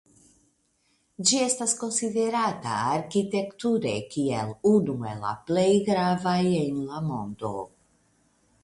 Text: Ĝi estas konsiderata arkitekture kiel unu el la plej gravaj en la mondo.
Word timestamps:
Ĝi 1.31 1.41
estas 1.47 1.75
konsiderata 1.81 2.79
arkitekture 2.95 3.93
kiel 4.17 4.55
unu 4.73 4.97
el 5.13 5.23
la 5.29 5.37
plej 5.51 5.71
gravaj 5.93 6.39
en 6.65 6.83
la 6.91 7.09
mondo. 7.13 7.55